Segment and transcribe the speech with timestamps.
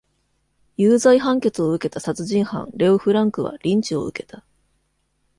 [0.77, 4.43] 有罪判決を受けた殺人犯レオ・フランクはリンチを受けた。